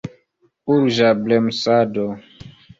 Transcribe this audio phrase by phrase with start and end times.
[0.77, 2.11] Urĝa bremsado!